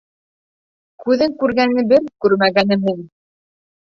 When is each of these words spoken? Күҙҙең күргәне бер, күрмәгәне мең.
Күҙҙең 1.03 1.35
күргәне 1.43 1.83
бер, 1.91 2.07
күрмәгәне 2.27 2.79
мең. 2.87 3.03